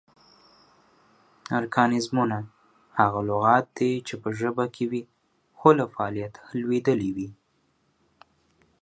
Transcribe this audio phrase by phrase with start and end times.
[1.57, 2.37] ارکانیزمونه:
[2.99, 5.01] هغه لغات دي چې پۀ ژبه کې وي
[5.57, 7.29] خو لۀ فعالیت لویدلي وي